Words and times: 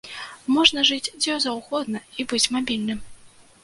Можна 0.55 0.85
жыць 0.89 1.13
дзе 1.21 1.37
заўгодна 1.45 2.05
і 2.19 2.29
быць 2.35 2.45
мабільнымі. 2.59 3.03